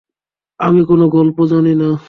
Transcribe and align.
আমি 0.59 0.81
কোনো 0.85 1.05
গল্প 1.09 1.37
জানি 1.45 1.73
না। 1.75 1.91